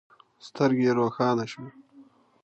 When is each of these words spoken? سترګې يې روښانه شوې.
سترګې 0.47 0.83
يې 0.87 0.91
روښانه 0.99 1.45
شوې. 1.51 1.69